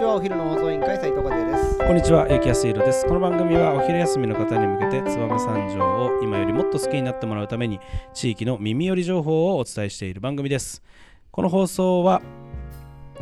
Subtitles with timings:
[0.00, 3.04] ちはお昼の放送委員会斉藤和也ですこんにちは、ゆきやすいろです。
[3.04, 7.80] この番組はお昼休みの方に向けて、燕三条を今よりもっと好きになってもらうために、
[8.14, 10.82] 地域の耳寄り情報をお伝えしている番組です。
[11.30, 12.22] この放送は、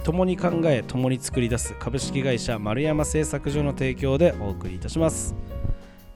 [0.04, 5.34] 共に考え、共に作り出す株式会社丸山製作所の提供でお送りいたします。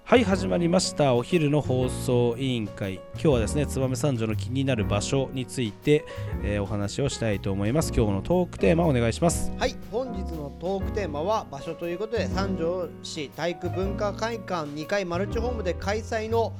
[0.04, 1.14] はい、始まりました。
[1.14, 2.96] お昼の放送委員会。
[3.14, 6.04] 今日はですね、燕三条の気になる場所について、
[6.42, 7.92] えーお話をしたいと思います。
[7.96, 9.50] 今日のトークテーマお願いします。
[9.58, 16.52] はい本日のトークテーマは場所ということで三条市体育文化会館2階マルチホームで開催の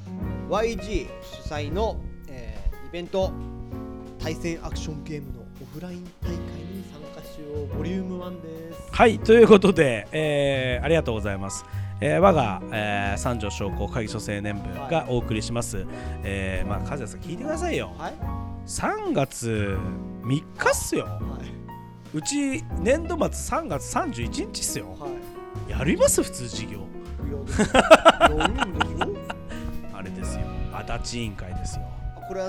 [0.49, 1.09] YG
[1.45, 3.33] 主催の、えーイベント
[4.19, 6.37] 対戦アクションゲームのオフライン大会
[7.43, 11.65] に参加しようボリューム1ですはいということで、えーありがとうございます、
[12.01, 15.87] えー我が、えー三条商工会議所青年部がお送りします、
[16.25, 17.93] えーまあ和也さん聞いてくださいよ。
[17.99, 18.15] はい。
[18.67, 19.77] 3月
[20.23, 21.05] 3日っすよ。
[21.05, 21.39] は
[22.15, 24.95] うち年度末3月31日っすよ。
[24.99, 25.13] いはい。
[25.79, 26.23] やります？
[26.23, 26.81] 普通授業。
[29.95, 30.43] あれですよ。
[30.75, 31.83] 足立委員会ですよ
[32.33, 32.49] これは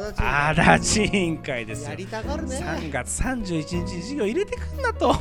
[0.53, 1.89] だ足立委員会ですよ。
[1.89, 2.56] やりたがるね。
[2.56, 5.08] 3月31日に授業入れてくんなと。
[5.08, 5.20] でも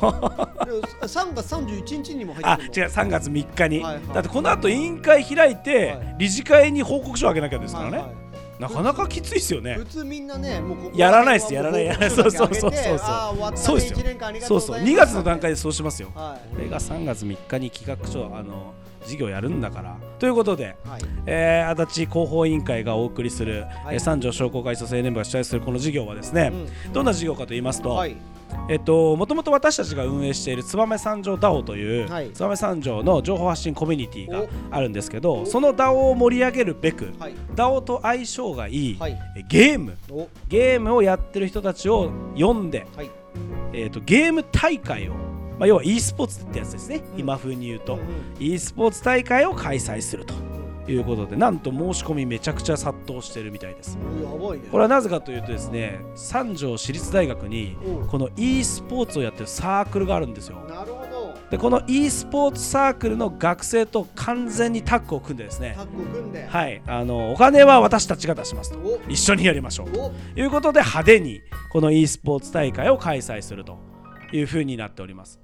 [1.02, 4.05] 3月31日にも入あってる違う3月3日に、はいはい。
[4.14, 6.16] だってこの後委員会開いて、はい。
[6.16, 8.12] 理事会に報告書をあげなきゃですからね、はいはい。
[8.60, 9.74] なかなかきついっすよね。
[9.74, 11.83] 普通みんなねもうやらないっすやらない。
[11.83, 13.98] もやらないそうそうそうそう報告書だけ上げてあー終わったねそうですよ。
[14.46, 14.92] そううそうございます。
[14.92, 16.12] 2月の段階でそうしますよ。
[16.14, 16.55] はい。
[16.55, 19.97] これが3月3日に企画書あの授業やるんだから。
[20.19, 21.03] ということで、はい。
[21.27, 23.95] えー、足立広報委員会がお送りする、はい。
[23.95, 26.53] えー三条商工会所青年部が主催するこの授業はですね、
[26.92, 28.17] どんな授業かと言いますと、はい。
[28.69, 32.30] えっと、もともと私たちが運営している燕三条 DAO という、はい。
[32.33, 34.48] 燕三条の情報発信コミュニティがお。
[34.70, 35.47] あるんですけどお。
[35.47, 37.34] その DAO を盛り上げるべくはい。
[37.55, 39.19] DAO と相性がいい、はい。
[39.36, 40.28] えゲームお。
[40.48, 43.11] ゲームをやってる人たちを呼んで、はい。
[43.73, 45.14] えー、とゲーム大会を、
[45.62, 47.20] まあ、要は e スポーツってやつですね、うん。
[47.20, 48.06] 今風に言うと、うんうん。
[48.41, 50.34] e スポーツ大会を開催すると。
[50.89, 53.95] いうことでなんと申し込みめちゃくちゃ殺到してるみたいです。
[53.95, 54.02] ね。
[54.33, 58.08] これはなぜかというとですね三条市立大学にうん。
[58.08, 60.56] この e スポーツをやってるサークルがあるんですよ。
[60.68, 61.34] なるほど。
[61.52, 65.74] でこの e スポーツサークルの学生と完全にタッグを組んでですね。
[65.77, 66.44] タッグ組んで。
[66.48, 66.83] はい。
[66.89, 68.80] あのお金は私たちが出しますと。
[68.80, 68.98] お。
[69.08, 69.90] 一緒にやりましょう。
[69.92, 70.12] とお。
[70.36, 73.79] いうことで派手にこの e スポーツ大会を開催すると
[74.33, 75.39] いうふうになっております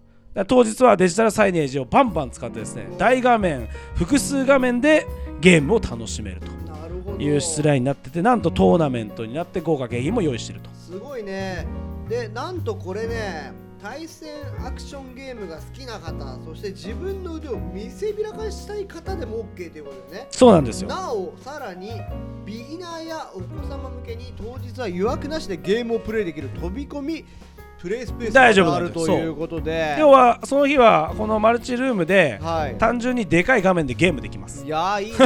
[0.47, 5.07] 当日はデジタルサイネージをバンバン使ってですね大画面複数画面で
[5.41, 6.59] ゲームを楽しめると。
[7.19, 10.71] いう出題になっててなんとトーナメントになって豪華景品も用意してると。
[10.71, 11.67] すごいね。
[12.09, 14.31] でなんとこれね対戦
[14.65, 20.29] アクションゲームが好きな方そして自分の腕を見せびらかしたい方でも OK ということでね。
[20.31, 20.89] そうなんですよ。
[20.89, 21.91] なおさらに
[22.45, 27.25] ビギナーやお子様向けに当日は予約なしでゲームをプレイできる飛び込み
[27.81, 29.97] プレイスペース大丈夫があるということで。
[29.99, 32.77] 要はその日はこのマルチルームではい。
[32.77, 34.65] 単純にでかい画面でゲームできます。
[34.65, 35.17] いやーいいね。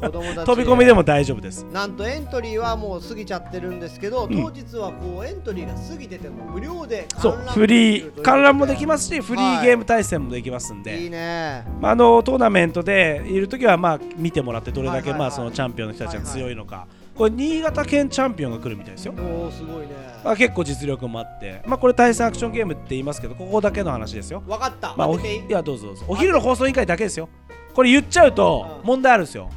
[0.00, 0.46] 子供たち。
[0.46, 1.64] 飛び込みでも大丈夫です。
[1.72, 4.42] なんとエントリーはもう過ぎちゃってるんですけど、うん。
[4.42, 7.38] 当日はこうエントリーが過ぎてても無料でそう。
[7.54, 11.06] フリー観覧もできますすしフリーゲーム対戦もできますんで、い。
[11.06, 11.64] いね。
[11.80, 15.20] まあ、あのトーナメントでいるときはまあ見てもらってどれだけはいはいはい。
[15.20, 16.86] まあそのチャンピオンの人たちが強いのか、
[17.18, 19.88] これ新潟県チャンピオンが来るみたいですよ、おおすごいね。
[20.24, 25.40] まあ、結構実力もあって、まあ、これ対戦アクションゲームって言いますけどここだけの話ですよ、わかった、まあ、おいい？
[25.40, 26.04] いやどうぞどうぞ。
[26.06, 27.28] お昼の放送委員会だけですよ。
[27.74, 28.86] これ言っちゃうとうん。
[28.86, 29.50] 問題あるんですよ。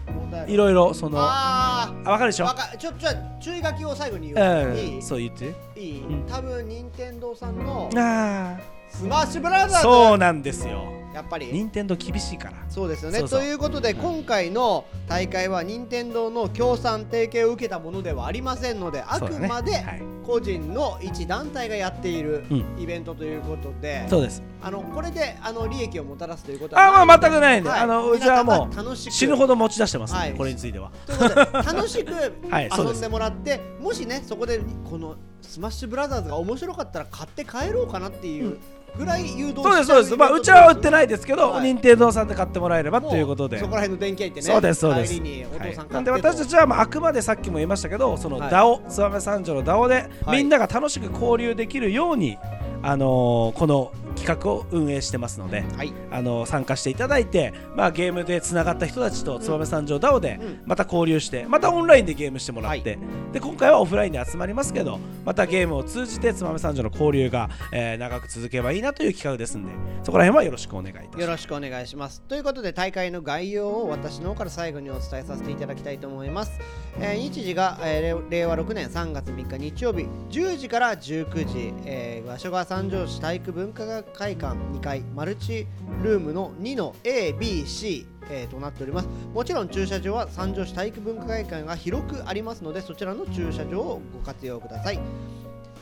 [0.47, 2.47] いろいろそのああ分かるでしょ？
[2.79, 4.97] ちょちょ注意書きを最後に言う、いうん。
[4.97, 5.53] いそう言って。
[5.79, 6.25] いい、うん。
[6.27, 8.57] 多分任天堂さんのあ
[8.89, 9.75] スマッシュブラザーズ。
[9.77, 11.47] あそうなんですよやっぱり。
[11.51, 12.53] 任天堂厳しいから。
[12.69, 13.23] そうですよね。
[13.23, 13.97] ということで、うん。
[13.97, 20.03] 今回の大会は任天堂の協賛提携を受けたものではありませんのであくまではい。
[20.23, 22.65] 個人の一団体がやっているうん。
[22.79, 24.41] イベントということで、そうです。
[24.61, 27.79] あのこれであの利益をもたらすということはあまあ全くないんではい。
[27.81, 30.33] あのうちはもう死ぬほど持ち出してますんで、はい。
[30.33, 30.91] これについては。
[31.05, 38.57] ということで楽しく 遊んでもらって、もしねそこでこのスマッシュブラザーズが面白かったら買って帰ろうかなっていう
[38.97, 40.15] ぐらい誘導そうですそうです。
[40.17, 41.63] まあうちは売ってないですけど、はい。
[41.63, 43.57] 任天堂さんで買ってもらえればもということで。
[43.57, 44.47] そこら辺の電気屋行ってね。
[44.47, 45.17] そうですそうです。
[45.17, 48.49] にお父さんで私たちはまああくまでさっきも言いましたけどそのはい。
[48.51, 50.39] DAO 燕三条の DAO ではい。
[50.39, 52.37] みんなが楽しく交流できるように、
[52.83, 53.91] あのーこの
[54.21, 55.93] 企画を運営してますので、はい。
[56.11, 60.61] あのー参加していただいて、まあ、ゲームでつながった人たちと燕三条 DAO でうん。
[60.65, 62.99] また交流してまたオンラインでゲームしてもらって、
[63.33, 69.71] で今回はオフラインで集まりますけどまたゲームを通じて燕三条の交流が、えー長く続けばいいなという企画ですんで
[70.03, 71.21] そこら辺はよろしくお願いいたします。
[71.21, 72.21] よろしくお願いします。
[72.21, 76.51] ということで大会の概要を私の方から最後にお伝えさせていただきたいと思います、
[76.99, 85.67] えー日時が、えー令和6年3月3日日曜日10時から19時、えー場所が三条市体育文化会館2階マルチ
[86.03, 89.07] ルームの2の ABC、えーとなっております。
[89.33, 94.99] もちろん駐車場は三条市体育文化会館が広くありますのでそちらの駐車場をご活用ください。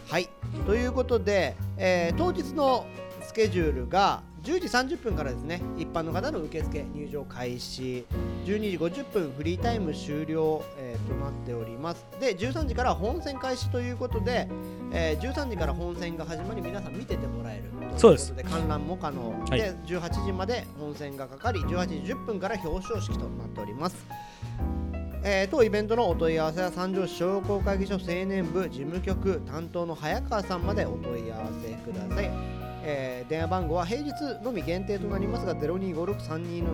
[0.07, 0.29] はい。
[0.65, 2.85] ということで、えー当日の
[3.39, 8.05] ケジュールが10時30分からですね一般の方の受付入場開始。
[8.45, 12.05] 12時50分フリータイム終了、えーとなっております。
[12.19, 14.49] で13時から本戦開始ということで、
[14.91, 17.63] えー13時から本戦が始まり皆さん見ててもらえる
[17.95, 19.59] そうですということで観覧も可能、はい。
[19.61, 24.05] で18時まで本戦がかかり18時10分から表彰式となっております。
[25.23, 32.29] えー当イベントのお問い合わせは三条市商工会議所青年部事務局担当の早川さんまでお問い合わせください、
[32.83, 34.11] えー電話番号は平日
[34.43, 36.73] のみ限定となりますが025632の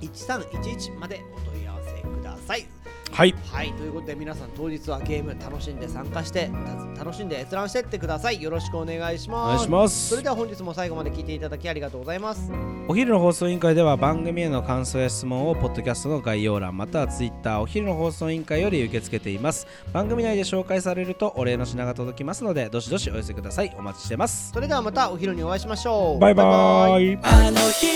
[0.00, 2.66] 1311までお問い合わせください。
[3.12, 3.34] はい。
[3.52, 3.72] はい。
[3.74, 6.50] ということで皆さん当日はゲーム楽しんで参加して
[6.96, 8.40] た楽しんで閲覧してってください。
[8.40, 9.48] よろしくお願いしおます。
[9.48, 10.08] 願いします。
[10.08, 12.50] それでは本日も最後まで聞いていただきありがとうございます。
[12.88, 19.66] お昼の放送委員会では番組への感想や質問をポッドキャストの概要欄またはツイッターお昼の放送委員会より受け付けています。
[19.92, 23.74] 番組内で紹介されるとお礼の品が届きますのでどしどしお寄せください。
[23.78, 24.52] お待ちしてます。
[24.52, 26.18] それではまたお昼にお会いしましょう。
[26.18, 27.86] バイバーイあの日